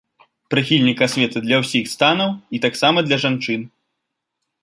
[0.53, 3.61] Прыхільнік асветы для ўсіх станаў і таксама для жанчын.